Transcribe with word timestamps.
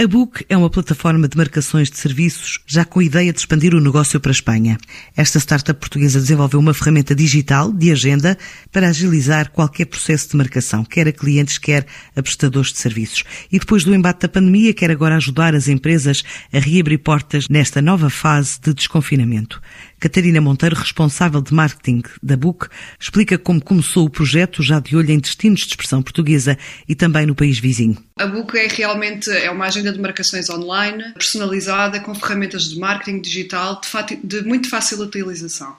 A 0.00 0.06
Book 0.06 0.46
é 0.48 0.56
uma 0.56 0.70
plataforma 0.70 1.26
de 1.26 1.36
marcações 1.36 1.90
de 1.90 1.98
serviços 1.98 2.60
já 2.64 2.84
com 2.84 3.00
a 3.00 3.04
ideia 3.04 3.32
de 3.32 3.40
expandir 3.40 3.74
o 3.74 3.80
negócio 3.80 4.20
para 4.20 4.30
a 4.30 4.32
Espanha. 4.32 4.78
Esta 5.16 5.40
startup 5.40 5.80
portuguesa 5.80 6.20
desenvolveu 6.20 6.60
uma 6.60 6.72
ferramenta 6.72 7.16
digital 7.16 7.72
de 7.72 7.90
agenda 7.90 8.38
para 8.70 8.90
agilizar 8.90 9.50
qualquer 9.50 9.86
processo 9.86 10.30
de 10.30 10.36
marcação, 10.36 10.84
quer 10.84 11.08
a 11.08 11.12
clientes, 11.12 11.58
quer 11.58 11.84
a 12.14 12.22
prestadores 12.22 12.72
de 12.72 12.78
serviços. 12.78 13.24
E 13.50 13.58
depois 13.58 13.82
do 13.82 13.92
embate 13.92 14.20
da 14.20 14.28
pandemia, 14.28 14.72
quer 14.72 14.92
agora 14.92 15.16
ajudar 15.16 15.52
as 15.52 15.66
empresas 15.66 16.22
a 16.52 16.60
reabrir 16.60 16.98
portas 16.98 17.48
nesta 17.48 17.82
nova 17.82 18.08
fase 18.08 18.60
de 18.60 18.72
desconfinamento. 18.72 19.60
Catarina 19.98 20.40
Monteiro, 20.40 20.76
responsável 20.76 21.42
de 21.42 21.52
marketing 21.52 22.02
da 22.22 22.36
Book, 22.36 22.68
explica 23.00 23.36
como 23.36 23.60
começou 23.60 24.06
o 24.06 24.10
projeto 24.10 24.62
já 24.62 24.78
de 24.78 24.94
olho 24.94 25.10
em 25.10 25.18
destinos 25.18 25.62
de 25.62 25.70
expressão 25.70 26.00
portuguesa 26.02 26.56
e 26.88 26.94
também 26.94 27.26
no 27.26 27.34
país 27.34 27.58
vizinho. 27.58 27.96
A 28.18 28.26
Book 28.26 28.58
é 28.58 28.66
realmente 28.66 29.30
é 29.30 29.48
uma 29.48 29.66
agenda 29.66 29.92
de 29.92 30.00
marcações 30.00 30.50
online, 30.50 31.12
personalizada, 31.14 32.00
com 32.00 32.12
ferramentas 32.14 32.64
de 32.68 32.76
marketing 32.76 33.20
digital 33.20 33.80
de, 34.06 34.16
de 34.16 34.42
muito 34.42 34.68
fácil 34.68 35.00
utilização. 35.00 35.76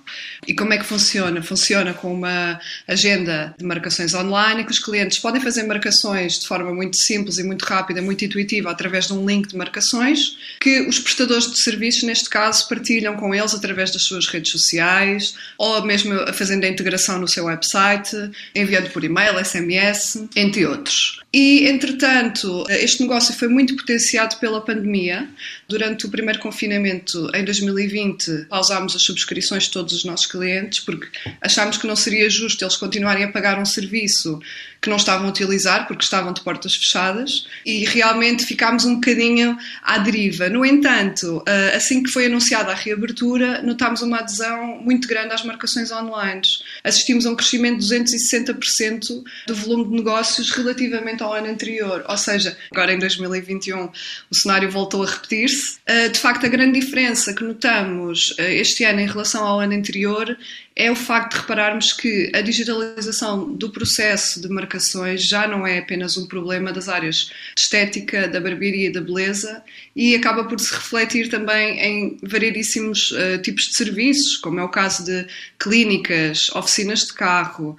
E 0.48 0.54
como 0.54 0.74
é 0.74 0.78
que 0.78 0.86
funciona? 0.86 1.42
Funciona 1.42 1.94
com 1.94 2.14
uma 2.14 2.58
agenda 2.88 3.54
de 3.58 3.66
marcações 3.66 4.14
online 4.14 4.64
que 4.64 4.72
os 4.72 4.80
clientes 4.80 5.20
podem 5.20 5.42
fazer 5.42 5.64
marcações 5.64 6.40
de 6.40 6.48
forma 6.48 6.74
muito 6.74 6.96
simples 6.96 7.38
e 7.38 7.44
muito 7.44 7.64
rápida, 7.64 8.02
muito 8.02 8.24
intuitiva, 8.24 8.72
através 8.72 9.08
de 9.08 9.14
um 9.14 9.26
link 9.26 9.50
de 9.50 9.58
marcações, 9.58 10.38
que 10.62 10.88
os 10.88 10.98
prestadores 10.98 11.52
de 11.52 11.60
serviços, 11.60 12.04
neste 12.04 12.30
caso, 12.30 12.70
partilham 12.70 13.18
com 13.18 13.36
eles 13.36 13.54
através 13.54 13.92
das 13.92 14.04
suas 14.04 14.28
redes 14.28 14.52
sociais 14.52 15.36
ou 15.58 15.84
mesmo 15.84 16.16
fazendo 16.34 16.64
a 16.64 16.70
integração 16.70 17.20
no 17.20 17.28
seu 17.28 17.46
website, 17.46 18.16
enviando 18.56 18.90
por 18.92 19.04
e-mail, 19.04 19.44
SMS, 19.44 20.26
entre 20.36 20.66
outros. 20.66 21.20
E, 21.32 21.68
entretanto, 21.68 22.29
este 22.70 23.02
negócio 23.02 23.34
foi 23.34 23.48
muito 23.48 23.76
potenciado 23.76 24.38
pela 24.38 24.62
pandemia. 24.62 25.28
Durante 25.68 26.06
o 26.06 26.10
primeiro 26.10 26.40
confinamento, 26.40 27.30
em 27.34 27.44
2020, 27.44 28.46
pausámos 28.50 28.96
as 28.96 29.02
subscrições 29.02 29.64
de 29.64 29.72
todos 29.72 29.94
os 29.94 30.04
nossos 30.04 30.26
clientes 30.26 30.80
porque 30.80 31.08
achámos 31.42 31.78
que 31.78 31.88
não 31.88 31.96
seria 31.96 32.30
justo 32.30 32.64
eles 32.64 32.76
continuarem 32.76 33.24
a 33.24 33.32
pagar 33.32 33.60
um 33.60 33.66
serviço 33.66 34.40
que 34.82 34.90
não 34.90 34.98
estavam 34.98 35.28
a 35.28 35.30
utilizar 35.30 35.88
porque 35.88 36.04
estavam 36.04 36.32
de 36.32 36.42
portas 36.42 36.76
fechadas 36.76 37.46
e 37.66 37.86
realmente 37.86 38.46
ficámos 38.46 38.86
um 38.86 38.96
bocadinho 38.96 39.58
à 39.84 39.98
deriva. 39.98 40.50
No 40.50 40.66
entanto, 40.66 41.44
eh, 41.46 41.74
assim 41.76 42.02
que 42.02 42.10
foi 42.10 42.28
anunciada 42.28 42.72
a 42.72 42.76
reabertura, 42.76 43.62
notámos 43.62 44.02
uma 44.02 44.20
adesão 44.20 44.78
muito 44.82 45.08
grande 45.08 45.34
às 45.34 45.44
marcações 45.44 45.92
online. 45.92 46.42
Assistimos 46.84 47.26
a 47.26 47.32
um 47.32 47.36
crescimento 47.36 47.80
de 47.80 47.86
260% 47.88 49.24
do 49.48 49.56
volume 49.56 49.90
de 49.90 49.96
negócios 49.96 50.52
relativamente 50.52 51.24
ao 51.24 51.34
ano 51.34 51.48
anterior. 51.48 52.06
Ou 52.08 52.18
seja, 52.20 52.56
agora 52.72 52.94
em 52.94 53.00
2021 53.00 53.90
o 54.30 54.36
cenário 54.36 54.70
voltou 54.70 55.04
a 55.04 55.08
repetir-se. 55.08 55.78
Eh, 55.86 56.10
de 56.10 56.20
facto, 56.20 56.46
a 56.46 56.50
grande 56.50 56.80
diferença 56.80 57.34
que 57.34 57.44
notamos 57.44 58.36
eh, 58.38 58.56
este 58.56 58.84
ano 58.84 59.00
em 59.00 59.08
relação 59.08 59.44
ao 59.44 59.60
ano 59.60 59.74
anterior 59.74 60.38
é 60.76 60.90
o 60.90 60.96
facto 60.96 61.34
de 61.34 61.42
repararmos 61.42 61.92
que 61.92 62.32
a 62.34 62.40
digitalização 62.40 63.54
do 63.54 63.70
processo 63.70 64.42
de 64.42 64.48
marcações 64.48 65.22
já 65.22 65.46
não 65.46 65.68
é 65.68 65.80
apenas 65.80 66.16
um 66.16 66.26
problema 66.26 66.72
das 66.72 66.88
áreas 66.88 67.32
de 67.54 67.62
estética, 67.62 68.30
da 68.30 68.40
barbearia 68.40 68.88
e 68.88 68.92
da 68.92 69.02
beleza 69.02 69.62
e 69.94 70.16
acaba 70.16 70.46
por 70.46 70.58
se 70.58 70.74
refletir 70.74 71.28
também 71.28 71.80
em 71.82 72.18
variedíssimos 72.24 73.12
uh, 73.12 73.42
tipos 73.42 73.66
de 73.66 73.76
serviços, 73.76 74.38
como 74.38 74.62
é 74.62 74.64
o 74.64 74.70
caso 74.70 75.04
de 75.04 75.28
clínicas, 75.58 76.50
oficinas 76.56 77.06
de 77.06 77.14
carro, 77.14 77.76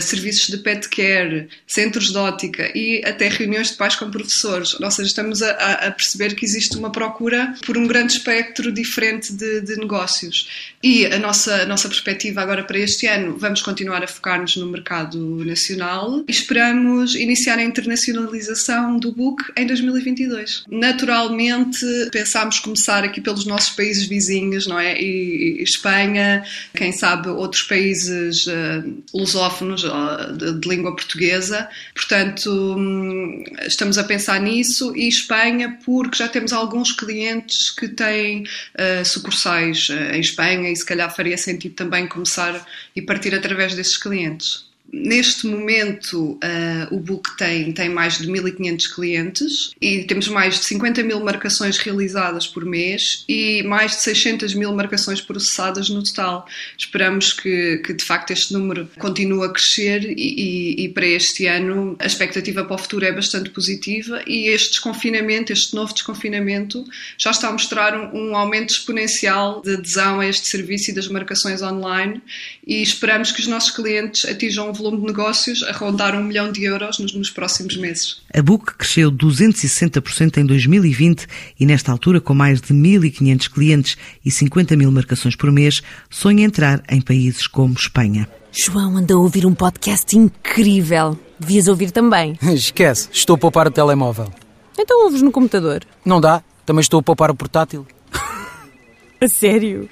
serviços 0.00 0.46
de 0.46 0.58
pet 0.58 0.88
care, 0.88 1.48
centros 1.66 2.12
de 2.12 2.16
ótica 2.16 2.70
e 2.78 3.02
até 3.04 3.28
reuniões 3.28 3.72
de 3.72 3.76
pais 3.84 3.96
com 3.96 4.10
professores. 4.10 4.80
Ou 4.80 4.90
seja, 4.90 5.08
estamos 5.08 5.42
a, 5.42 5.50
a 5.50 5.90
perceber 5.90 6.34
que 6.34 6.44
existe 6.44 6.76
uma 6.78 6.90
procura 6.90 7.54
por 7.66 7.76
um 7.76 7.86
grande 7.86 8.14
espectro 8.14 8.72
diferente 8.72 9.32
de, 9.34 9.60
de 9.60 9.76
negócios. 9.76 10.48
E 10.82 11.04
a 11.06 11.18
nossa, 11.18 11.62
a 11.62 11.66
nossa 11.66 11.88
perspectiva 11.88 12.40
agora 12.40 12.64
para 12.64 12.78
este 12.78 13.06
ano, 13.06 13.36
vamos 13.36 13.60
continuar 13.60 14.02
a 14.02 14.06
focar-nos 14.06 14.56
no 14.56 14.66
mercado 14.66 15.44
nacional 15.44 16.24
e 16.26 16.30
esperamos 16.30 17.14
iniciar 17.14 17.58
a 17.58 17.62
internacionalização 17.62 18.98
do 18.98 19.12
book 19.12 19.44
em 19.56 19.66
2022. 19.66 20.64
Naturalmente, 20.70 21.84
pensámos 22.10 22.60
começar 22.60 23.04
aqui 23.04 23.20
pelos 23.20 23.44
nossos 23.44 23.70
países 23.70 24.06
vizinhos, 24.06 24.66
não 24.66 24.78
é? 24.78 24.98
E, 24.98 25.58
e 25.60 25.62
Espanha, 25.62 26.42
quem 26.74 26.92
sabe 26.92 27.28
outros 27.28 27.62
países 27.62 28.46
uh, 28.46 29.02
lusófonos 29.12 29.84
uh, 29.84 30.32
de, 30.36 30.60
de, 30.60 30.68
língua 30.68 30.94
portuguesa. 30.94 31.68
Portanto, 31.94 32.50
um, 32.50 33.42
estamos 33.74 33.98
a 33.98 34.04
pensar 34.04 34.40
nisso 34.40 34.94
e 34.96 35.08
Espanha, 35.08 35.78
porque 35.84 36.16
já 36.16 36.28
temos 36.28 36.52
alguns 36.52 36.92
clientes 36.92 37.70
que 37.70 37.88
têm 37.88 38.42
uh, 38.42 39.04
sucursais 39.04 39.88
em 39.90 40.20
Espanha 40.20 40.70
e 40.70 40.76
se 40.76 40.84
calhar 40.84 41.14
faria 41.14 41.36
sentido 41.36 41.74
também 41.74 42.06
começar 42.06 42.66
e 42.94 43.02
partir 43.02 43.34
através 43.34 43.74
desses 43.74 43.96
clientes. 43.96 44.73
Neste 44.96 45.48
momento, 45.48 46.32
uh, 46.34 46.94
o 46.94 47.00
Book 47.00 47.36
tem, 47.36 47.72
tem 47.72 47.88
mais 47.88 48.18
de 48.18 48.28
1.500 48.28 48.94
clientes 48.94 49.70
e 49.80 50.04
temos 50.04 50.28
mais 50.28 50.60
de 50.60 50.64
50 50.66 51.02
mil 51.02 51.18
marcações 51.18 51.78
realizadas 51.78 52.46
por 52.46 52.64
mês 52.64 53.24
e 53.28 53.64
mais 53.64 53.96
de 53.96 54.02
600 54.02 54.54
mil 54.54 54.72
marcações 54.72 55.20
processadas 55.20 55.88
no 55.88 56.00
total. 56.04 56.46
Esperamos 56.78 57.32
que, 57.32 57.78
que 57.78 57.92
de 57.92 58.04
facto 58.04 58.30
este 58.30 58.52
número 58.52 58.88
continue 58.96 59.44
a 59.44 59.48
crescer 59.48 60.04
e, 60.04 60.14
e, 60.14 60.84
e, 60.84 60.88
para 60.90 61.06
este 61.06 61.46
ano 61.46 61.96
a 61.98 62.06
expectativa 62.06 62.64
para 62.64 62.76
o 62.76 62.78
futuro 62.78 63.04
é 63.04 63.10
bastante 63.10 63.50
positiva 63.50 64.22
e 64.28 64.46
este 64.46 64.70
desconfinamento, 64.70 65.52
este 65.52 65.74
novo 65.74 65.92
desconfinamento, 65.92 66.84
já 67.18 67.32
está 67.32 67.48
a 67.48 67.52
mostrar 67.52 67.98
um, 67.98 68.30
um 68.30 68.36
aumento 68.36 68.70
exponencial 68.70 69.60
de 69.60 69.74
adesão 69.74 70.20
a 70.20 70.26
este 70.26 70.46
serviço 70.46 70.92
e 70.92 70.94
das 70.94 71.08
marcações 71.08 71.62
online 71.62 72.22
e 72.64 72.80
esperamos 72.80 73.32
que 73.32 73.40
os 73.40 73.48
nossos 73.48 73.72
clientes 73.72 74.24
atinjam 74.24 74.70
um 74.70 74.72
volume 74.84 75.00
de 75.00 75.06
negócios 75.06 75.62
a 75.62 75.72
rondar 75.72 76.14
um 76.14 76.22
milhão 76.22 76.52
de 76.52 76.62
euros 76.62 76.98
nos, 76.98 77.14
nos 77.14 77.30
próximos 77.30 77.74
meses. 77.76 78.22
A 78.34 78.42
Book 78.42 78.74
cresceu 78.76 79.10
260% 79.10 80.36
em 80.36 80.44
2020 80.44 81.26
e, 81.58 81.64
nesta 81.64 81.90
altura, 81.90 82.20
com 82.20 82.34
mais 82.34 82.60
de 82.60 82.74
1.500 82.74 83.50
clientes 83.50 83.96
e 84.22 84.30
50 84.30 84.76
mil 84.76 84.92
marcações 84.92 85.34
por 85.34 85.50
mês, 85.50 85.82
sonha 86.10 86.44
entrar 86.44 86.82
em 86.90 87.00
países 87.00 87.46
como 87.46 87.72
Espanha. 87.72 88.28
João 88.52 88.98
anda 88.98 89.14
a 89.14 89.18
ouvir 89.18 89.46
um 89.46 89.54
podcast 89.54 90.16
incrível. 90.16 91.18
Devias 91.40 91.66
ouvir 91.66 91.90
também. 91.90 92.38
Esquece, 92.52 93.08
estou 93.10 93.36
a 93.36 93.38
poupar 93.38 93.66
o 93.66 93.70
telemóvel. 93.70 94.30
Então 94.78 95.04
ouves 95.04 95.22
no 95.22 95.32
computador. 95.32 95.82
Não 96.04 96.20
dá, 96.20 96.42
também 96.66 96.82
estou 96.82 97.00
a 97.00 97.02
poupar 97.02 97.30
o 97.30 97.34
portátil. 97.34 97.86
a 99.18 99.28
sério? 99.28 99.88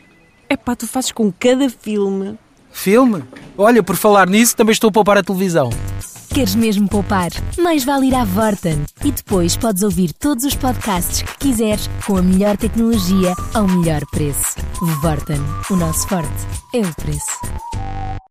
É 0.51 0.57
pá, 0.57 0.77
tu 0.77 0.87
fazes 0.87 1.13
com 1.13 1.33
cada 1.33 1.71
filme. 1.71 2.39
Filme? 2.71 3.23
Olha, 3.57 3.83
por 3.83 3.97
falar 3.97 4.29
nisso, 4.29 4.57
também 4.57 4.73
estou 4.73 4.89
a 4.89 4.93
poupar 4.93 5.19
a 5.19 5.23
televisão. 5.23 5.71
Queres 6.33 6.55
mesmo 6.55 6.89
poupar? 6.89 7.31
Mais 7.59 7.85
vale 7.85 8.07
ir 8.07 8.15
à 8.15 8.25
Vorten. 8.25 8.85
E 9.05 9.13
depois 9.13 9.55
podes 9.55 9.83
ouvir 9.83 10.13
todos 10.15 10.45
os 10.45 10.55
podcasts 10.55 11.21
que 11.21 11.37
quiseres 11.49 11.91
com 12.07 12.17
a 12.17 12.23
melhor 12.23 12.57
tecnologia 12.57 13.35
ao 13.53 13.69
melhor 13.69 14.01
preço. 14.11 14.57
Vorten. 15.03 15.41
O 15.71 15.77
nosso 15.77 16.09
forte 16.09 16.47
é 16.75 16.81
o 16.81 16.95
preço. 16.95 18.02